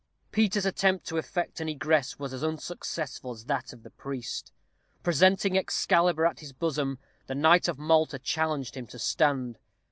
[0.31, 4.51] Peter's attempt to effect an egress was as unsuccessful as that of the priest.
[5.03, 9.59] Presenting Excalibur at his bosom, the knight of Malta challenged him to stand.